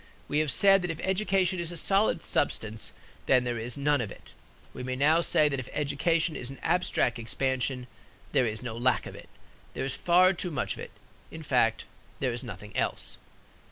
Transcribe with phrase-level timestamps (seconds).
[0.27, 2.91] We have said that if education is a solid substance,
[3.27, 4.31] then there is none of it.
[4.73, 7.85] We may now say that if education is an abstract expansion
[8.31, 9.29] there is no lack of it.
[9.75, 10.89] There is far too much of it.
[11.29, 11.85] In fact,
[12.19, 13.17] there is nothing else.